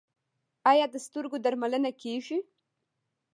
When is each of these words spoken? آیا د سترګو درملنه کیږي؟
آیا 0.71 0.85
د 0.91 0.95
سترګو 1.05 1.37
درملنه 1.45 1.91
کیږي؟ 2.01 2.37